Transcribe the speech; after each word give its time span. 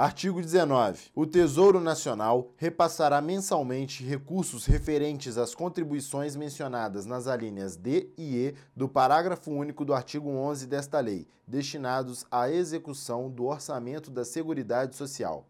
Artigo 0.00 0.40
19. 0.40 1.10
O 1.12 1.26
Tesouro 1.26 1.80
Nacional 1.80 2.52
repassará 2.56 3.20
mensalmente 3.20 4.04
recursos 4.04 4.64
referentes 4.64 5.36
às 5.36 5.56
contribuições 5.56 6.36
mencionadas 6.36 7.04
nas 7.04 7.26
alíneas 7.26 7.74
D 7.74 8.08
e 8.16 8.36
E 8.36 8.54
do 8.76 8.88
parágrafo 8.88 9.50
único 9.50 9.84
do 9.84 9.92
artigo 9.92 10.30
11 10.30 10.68
desta 10.68 11.00
lei, 11.00 11.26
destinados 11.44 12.24
à 12.30 12.48
execução 12.48 13.28
do 13.28 13.46
orçamento 13.46 14.08
da 14.08 14.24
Seguridade 14.24 14.94
Social. 14.94 15.48